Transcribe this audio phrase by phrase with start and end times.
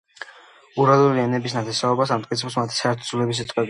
[0.85, 3.59] ურალური ენების ნათესაობას ამტკიცებს მათი საერთო ძველი სიტყვების ფენა.